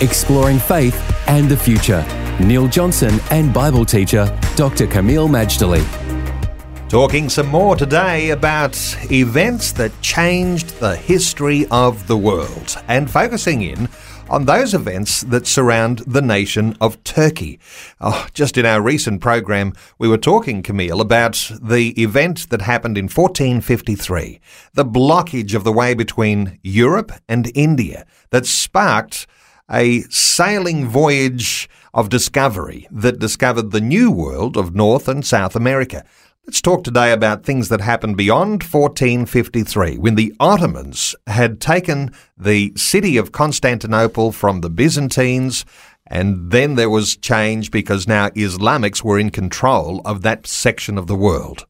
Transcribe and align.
exploring 0.00 0.58
faith 0.58 0.96
and 1.28 1.48
the 1.48 1.56
future. 1.56 2.04
Neil 2.40 2.68
Johnson 2.68 3.20
and 3.30 3.52
Bible 3.52 3.84
teacher 3.84 4.26
Dr. 4.56 4.86
Kameel 4.86 5.28
Majdali. 5.28 5.84
Talking 6.88 7.28
some 7.28 7.46
more 7.46 7.76
today 7.76 8.30
about 8.30 8.76
events 9.12 9.72
that 9.72 9.92
changed 10.00 10.80
the 10.80 10.96
history 10.96 11.66
of 11.70 12.06
the 12.08 12.16
world 12.16 12.82
and 12.88 13.08
focusing 13.08 13.62
in 13.62 13.88
on 14.30 14.46
those 14.46 14.74
events 14.74 15.22
that 15.22 15.46
surround 15.46 15.98
the 16.06 16.22
nation 16.22 16.76
of 16.80 17.02
Turkey. 17.04 17.58
Oh, 18.00 18.26
just 18.32 18.56
in 18.56 18.64
our 18.64 18.80
recent 18.80 19.20
program, 19.20 19.72
we 19.98 20.08
were 20.08 20.18
talking, 20.18 20.62
Kameel, 20.62 21.00
about 21.00 21.50
the 21.60 21.90
event 22.00 22.48
that 22.50 22.62
happened 22.62 22.96
in 22.96 23.04
1453, 23.04 24.40
the 24.74 24.84
blockage 24.84 25.54
of 25.54 25.64
the 25.64 25.72
way 25.72 25.94
between 25.94 26.58
Europe 26.62 27.12
and 27.28 27.52
India 27.54 28.06
that 28.30 28.46
sparked 28.46 29.26
a 29.70 30.02
sailing 30.02 30.88
voyage 30.88 31.68
of 31.94 32.08
discovery 32.08 32.86
that 32.90 33.18
discovered 33.18 33.70
the 33.70 33.80
new 33.80 34.10
world 34.10 34.56
of 34.56 34.74
North 34.74 35.08
and 35.08 35.24
South 35.24 35.54
America. 35.54 36.04
Let's 36.46 36.60
talk 36.60 36.84
today 36.84 37.12
about 37.12 37.44
things 37.44 37.68
that 37.68 37.80
happened 37.80 38.16
beyond 38.16 38.62
1453 38.62 39.98
when 39.98 40.14
the 40.14 40.34
Ottomans 40.40 41.14
had 41.26 41.60
taken 41.60 42.12
the 42.36 42.72
city 42.76 43.16
of 43.16 43.32
Constantinople 43.32 44.32
from 44.32 44.60
the 44.60 44.70
Byzantines 44.70 45.64
and 46.06 46.50
then 46.50 46.74
there 46.74 46.90
was 46.90 47.16
change 47.16 47.70
because 47.70 48.08
now 48.08 48.30
Islamics 48.30 49.04
were 49.04 49.18
in 49.18 49.30
control 49.30 50.00
of 50.04 50.22
that 50.22 50.46
section 50.46 50.98
of 50.98 51.06
the 51.06 51.14
world. 51.14 51.66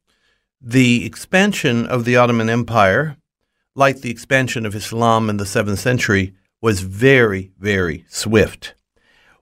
The 0.63 1.05
expansion 1.05 1.87
of 1.87 2.07
the 2.07 2.17
Ottoman 2.17 2.49
Empire, 2.49 3.19
like 3.75 4.01
the 4.01 4.11
expansion 4.11 4.65
of 4.65 4.75
Islam 4.75 5.29
in 5.29 5.37
the 5.37 5.45
7th 5.45 5.79
century, 5.79 6.33
was 6.61 6.81
very, 6.81 7.53
very 7.59 8.05
swift. 8.09 8.75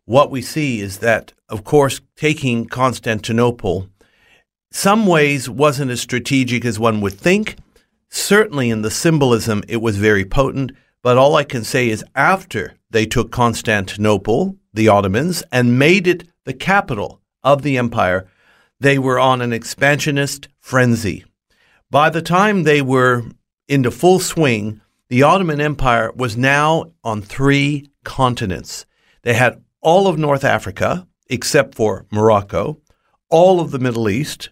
What 0.05 0.31
we 0.31 0.41
see 0.41 0.81
is 0.81 0.99
that, 0.99 1.33
of 1.49 1.65
course, 1.65 2.01
taking 2.17 2.67
Constantinople, 2.67 3.89
some 4.71 5.07
ways 5.07 5.49
wasn't 5.49 5.91
as 5.91 6.01
strategic 6.01 6.65
as 6.65 6.79
one 6.79 7.01
would 7.01 7.15
think. 7.15 7.57
Certainly 8.09 8.71
in 8.71 8.83
the 8.83 8.91
symbolism, 8.91 9.63
it 9.69 9.79
was 9.79 9.97
very 9.97 10.25
potent. 10.25 10.73
But 11.03 11.19
all 11.19 11.37
I 11.37 11.45
can 11.45 11.65
say 11.65 11.89
is 11.89 12.05
after 12.15 12.75
they 12.91 13.07
took 13.07 13.31
Constantinople, 13.31 14.57
the 14.73 14.89
Ottomans, 14.89 15.43
and 15.53 15.79
made 15.79 16.07
it 16.07 16.29
the 16.45 16.55
capital 16.55 17.21
of 17.43 17.63
the 17.63 17.79
empire, 17.79 18.29
they 18.81 18.99
were 18.99 19.19
on 19.19 19.41
an 19.41 19.53
expansionist 19.53 20.49
frenzy. 20.61 21.25
By 21.91 22.11
the 22.11 22.23
time 22.23 22.63
they 22.63 22.83
were 22.83 23.25
into 23.69 23.91
full 23.91 24.19
swing, 24.19 24.81
the 25.09 25.23
Ottoman 25.23 25.61
Empire 25.61 26.13
was 26.15 26.37
now 26.37 26.93
on 27.03 27.23
three 27.23 27.89
continents. 28.05 28.85
They 29.23 29.35
had 29.35 29.63
all 29.81 30.07
of 30.07 30.19
North 30.19 30.45
Africa, 30.45 31.07
except 31.31 31.75
for 31.75 32.07
Morocco, 32.11 32.81
all 33.31 33.61
of 33.61 33.71
the 33.71 33.79
Middle 33.79 34.09
East, 34.09 34.51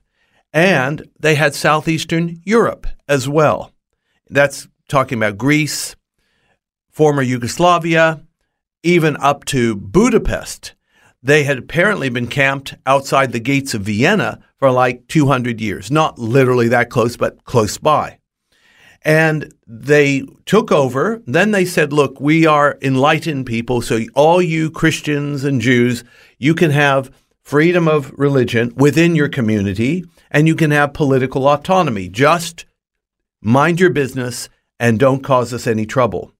and 0.53 1.07
they 1.19 1.34
had 1.34 1.55
Southeastern 1.55 2.41
Europe 2.45 2.87
as 3.09 3.28
well. 3.28 3.72
That's 4.31 4.69
talking 4.89 5.19
about 5.19 5.37
Greece, 5.37 5.95
former 6.91 7.22
Yugoslavia, 7.22 8.22
even 8.83 9.16
up 9.19 9.45
to 9.47 9.77
Budapest. 9.77 10.75
They 11.22 11.45
had 11.45 11.59
apparently 11.59 12.09
been 12.09 12.28
camped 12.28 12.75
outside 12.87 13.33
the 13.33 13.41
gates 13.41 13.75
of 13.75 13.83
Vienna 13.83 14.39
for 14.59 14.71
like 14.71 15.09
200 15.09 15.61
years. 15.61 15.91
Not 15.91 16.19
literally 16.19 16.69
that 16.69 16.89
close, 16.89 17.16
but 17.16 17.45
close 17.45 17.78
by. 17.78 18.21
And 19.06 19.55
they 19.69 20.25
took 20.47 20.72
over. 20.72 21.22
Then 21.28 21.53
they 21.53 21.65
said, 21.65 21.93
look, 21.93 22.21
we 22.21 22.44
are 22.44 22.77
enlightened 22.83 23.47
people. 23.47 23.81
So, 23.81 24.00
all 24.15 24.43
you 24.43 24.69
Christians 24.69 25.44
and 25.44 25.61
Jews, 25.61 26.03
you 26.39 26.56
can 26.56 26.72
have 26.72 27.12
freedom 27.45 27.87
of 27.87 28.12
religion 28.19 28.72
within 28.75 29.15
your 29.15 29.28
community 29.28 30.05
and 30.33 30.49
you 30.49 30.56
can 30.56 30.72
have 30.72 30.93
political 30.93 31.47
autonomy. 31.47 32.09
Just 32.09 32.65
mind 33.41 33.78
your 33.78 33.91
business 33.91 34.49
and 34.81 34.99
don't 34.99 35.22
cause 35.22 35.55
us 35.55 35.69
any 35.69 35.87
trouble. 35.87 36.33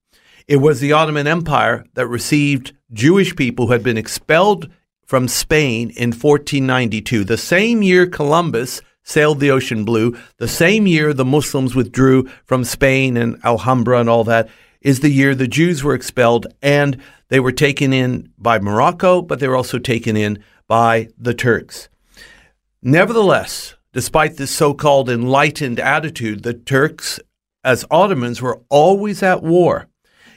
It 0.49 0.57
was 0.57 0.81
the 0.81 0.93
Ottoman 0.93 1.29
Empire 1.29 1.85
that 1.95 2.09
received 2.09 2.73
Jewish 2.93 3.37
people 3.37 3.67
who 3.67 3.73
had 3.75 3.85
been 3.85 3.97
expelled 3.97 4.69
from 5.05 5.29
Spain 5.29 5.91
in 5.91 6.11
1492, 6.11 7.23
the 7.23 7.39
same 7.39 7.85
year 7.85 8.09
Columbus 8.09 8.83
sailed 9.07 9.39
the 9.41 9.51
ocean 9.51 9.85
blue. 9.85 10.15
The 10.39 10.49
same 10.49 10.87
year 10.87 11.15
the 11.15 11.25
Muslims 11.25 11.75
withdrew 11.75 12.29
from 12.45 12.65
Spain 12.65 13.17
and 13.17 13.39
Alhambra 13.45 14.01
and 14.01 14.11
all 14.11 14.25
that 14.25 14.49
is 14.81 15.01
the 15.01 15.11
year 15.11 15.35
the 15.35 15.49
Jews 15.49 15.83
were 15.83 15.95
expelled 15.95 16.49
and 16.61 17.01
they 17.29 17.41
were 17.41 17.53
taken 17.53 17.93
in 17.93 18.31
by 18.37 18.59
Morocco, 18.59 19.23
but 19.23 19.41
they 19.41 19.49
were 19.49 19.57
also 19.57 19.79
taken 19.79 20.17
in 20.17 20.43
by 20.67 21.09
the 21.17 21.35
Turks. 21.35 21.89
Nevertheless, 22.83 23.77
despite 23.93 24.37
this 24.37 24.51
so 24.51 24.75
called 24.75 25.09
enlightened 25.09 25.81
attitude, 25.81 26.43
the 26.43 26.55
Turks, 26.55 27.21
as 27.65 27.85
Ottomans, 27.91 28.43
were 28.43 28.61
always 28.69 29.23
at 29.23 29.43
war, 29.43 29.87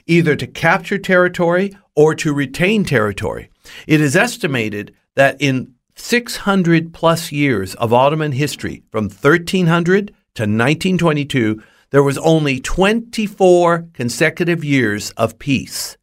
either 0.06 0.36
to 0.36 0.48
capture 0.48 0.98
territory 0.98 1.76
or 1.96 2.16
to 2.16 2.34
retain 2.34 2.84
territory. 2.84 3.50
It 3.88 4.00
is 4.00 4.16
estimated 4.16 4.96
that 5.16 5.38
in 5.42 5.74
600 6.00 6.94
plus 6.94 7.32
years 7.32 7.76
of 7.76 7.94
Ottoman 7.94 8.32
history, 8.32 8.84
from 8.90 9.06
1300 9.10 10.08
to 10.08 10.44
1922, 10.44 11.62
there 11.92 12.04
was 12.04 12.18
only 12.20 12.60
24 12.60 13.90
consecutive 13.94 14.64
years 14.64 15.12
of 15.12 15.38
peace 15.40 15.98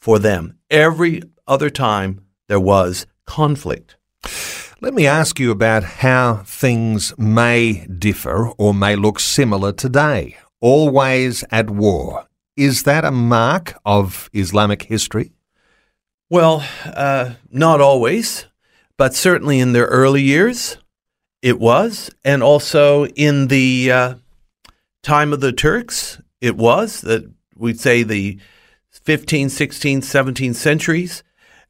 for 0.00 0.18
them. 0.18 0.58
Every 0.70 1.22
other 1.46 1.70
time 1.70 2.20
there 2.48 2.60
was 2.60 3.06
conflict. 3.26 3.96
Let 4.80 4.94
me 4.94 5.06
ask 5.06 5.38
you 5.38 5.50
about 5.50 5.84
how 5.84 6.42
things 6.44 7.12
may 7.16 7.86
differ 7.86 8.48
or 8.58 8.74
may 8.74 8.96
look 8.96 9.20
similar 9.20 9.72
today. 9.72 10.36
Always 10.60 11.44
at 11.50 11.70
war. 11.70 12.26
Is 12.56 12.82
that 12.82 13.04
a 13.04 13.12
mark 13.12 13.78
of 13.84 14.28
Islamic 14.32 14.82
history? 14.82 15.32
Well, 16.28 16.64
uh, 16.84 17.34
not 17.50 17.80
always 17.80 18.47
but 18.98 19.14
certainly 19.14 19.60
in 19.60 19.72
their 19.72 19.86
early 19.86 20.22
years, 20.22 20.76
it 21.40 21.58
was, 21.58 22.10
and 22.24 22.42
also 22.42 23.06
in 23.06 23.46
the 23.46 23.90
uh, 23.90 24.14
time 25.02 25.32
of 25.32 25.40
the 25.40 25.52
Turks, 25.52 26.20
it 26.40 26.56
was 26.56 27.00
that 27.02 27.30
we'd 27.56 27.80
say 27.80 28.02
the 28.02 28.38
15th, 29.06 29.46
16th, 29.46 29.98
17th 29.98 30.56
centuries, 30.56 31.22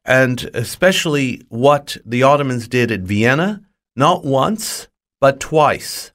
and 0.04 0.50
especially 0.54 1.42
what 1.50 1.98
the 2.04 2.22
Ottomans 2.22 2.66
did 2.66 2.90
at 2.90 3.00
Vienna, 3.00 3.60
not 3.94 4.24
once, 4.24 4.88
but 5.20 5.38
twice. 5.38 6.12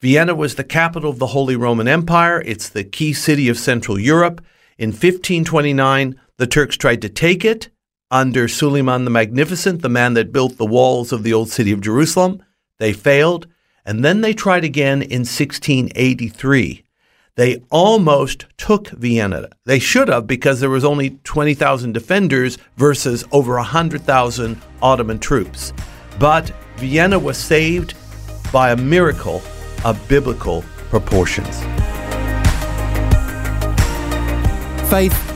Vienna 0.00 0.34
was 0.34 0.54
the 0.54 0.64
capital 0.64 1.10
of 1.10 1.18
the 1.18 1.28
Holy 1.28 1.56
Roman 1.56 1.88
Empire. 1.88 2.42
It's 2.46 2.68
the 2.68 2.84
key 2.84 3.12
city 3.12 3.48
of 3.48 3.58
Central 3.58 3.98
Europe. 3.98 4.42
In 4.78 4.88
1529, 4.90 6.18
the 6.38 6.46
Turks 6.46 6.76
tried 6.76 7.02
to 7.02 7.08
take 7.08 7.44
it 7.44 7.68
under 8.10 8.48
Suleiman 8.48 9.04
the 9.04 9.10
Magnificent, 9.10 9.82
the 9.82 9.88
man 9.88 10.14
that 10.14 10.32
built 10.32 10.56
the 10.56 10.66
walls 10.66 11.12
of 11.12 11.22
the 11.22 11.32
old 11.32 11.50
city 11.50 11.72
of 11.72 11.80
Jerusalem. 11.80 12.42
They 12.78 12.92
failed. 12.92 13.46
And 13.84 14.04
then 14.04 14.20
they 14.20 14.32
tried 14.32 14.64
again 14.64 15.02
in 15.02 15.20
1683. 15.20 16.82
They 17.36 17.62
almost 17.70 18.46
took 18.56 18.88
Vienna. 18.88 19.48
They 19.64 19.78
should 19.78 20.08
have 20.08 20.26
because 20.26 20.58
there 20.58 20.70
was 20.70 20.84
only 20.84 21.10
20,000 21.24 21.92
defenders 21.92 22.58
versus 22.76 23.24
over 23.30 23.54
100,000 23.56 24.60
Ottoman 24.82 25.18
troops. 25.18 25.72
But 26.18 26.50
Vienna 26.76 27.18
was 27.18 27.36
saved 27.36 27.94
by 28.52 28.70
a 28.70 28.76
miracle 28.76 29.42
of 29.84 30.08
biblical 30.08 30.64
proportions. 30.88 31.60
Faith 34.88 35.35